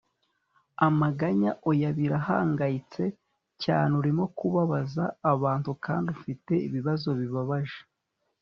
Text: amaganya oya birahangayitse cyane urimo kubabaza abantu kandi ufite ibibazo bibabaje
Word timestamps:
amaganya 0.87 1.51
oya 1.69 1.89
birahangayitse 1.97 3.03
cyane 3.63 3.91
urimo 3.99 4.23
kubabaza 4.37 5.03
abantu 5.33 5.71
kandi 5.85 6.07
ufite 6.15 6.53
ibibazo 6.67 7.09
bibabaje 7.19 7.79